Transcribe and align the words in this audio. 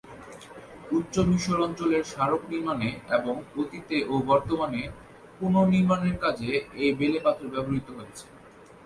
উচ্চ 0.91 1.15
মিশর 1.29 1.57
অঞ্চলের 1.65 2.03
স্মারক 2.03 2.41
নির্মাণে 2.51 2.89
এবং 3.17 3.35
অতীতে 3.61 3.97
ও 4.07 4.15
বর্তমানে 4.29 4.81
পুনর্নির্মাণের 5.37 6.15
কাজে 6.23 6.51
এই 6.81 6.91
বেলেপাথর 6.99 7.47
ব্যবহৃত 7.53 7.87
হয়েছে। 7.97 8.25